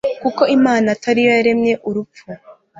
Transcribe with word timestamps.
kuko 0.21 0.43
imana 0.57 0.85
atari 0.95 1.19
yo 1.25 1.29
yaremye 1.35 1.73
urupfu 1.87 2.25